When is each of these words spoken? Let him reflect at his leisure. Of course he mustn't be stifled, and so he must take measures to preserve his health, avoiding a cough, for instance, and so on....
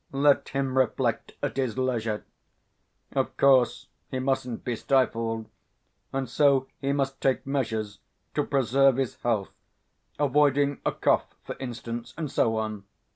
Let 0.13 0.49
him 0.49 0.79
reflect 0.79 1.33
at 1.43 1.57
his 1.57 1.77
leisure. 1.77 2.25
Of 3.13 3.37
course 3.37 3.85
he 4.09 4.17
mustn't 4.17 4.63
be 4.63 4.75
stifled, 4.75 5.47
and 6.11 6.27
so 6.27 6.65
he 6.79 6.91
must 6.91 7.21
take 7.21 7.45
measures 7.45 7.99
to 8.33 8.43
preserve 8.43 8.97
his 8.97 9.13
health, 9.17 9.51
avoiding 10.17 10.81
a 10.83 10.91
cough, 10.91 11.35
for 11.43 11.55
instance, 11.59 12.15
and 12.17 12.31
so 12.31 12.57
on.... 12.57 12.83